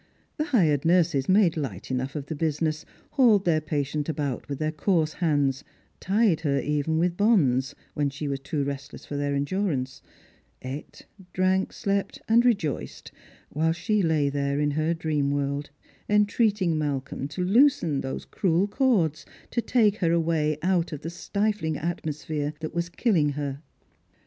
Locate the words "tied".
5.99-6.39